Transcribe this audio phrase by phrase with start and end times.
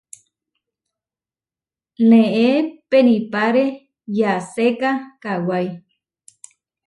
[2.09, 2.49] Neé
[2.89, 3.65] penipáre
[4.19, 4.91] yaséka
[5.23, 5.67] kawái.